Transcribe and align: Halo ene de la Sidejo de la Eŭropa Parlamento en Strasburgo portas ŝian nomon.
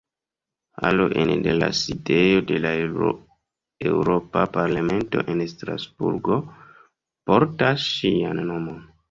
Halo 0.77 1.03
ene 1.23 1.35
de 1.47 1.51
la 1.57 1.67
Sidejo 1.79 2.39
de 2.51 2.57
la 2.63 2.71
Eŭropa 3.91 4.47
Parlamento 4.57 5.23
en 5.35 5.45
Strasburgo 5.53 6.41
portas 7.33 7.87
ŝian 7.93 8.45
nomon. 8.51 8.83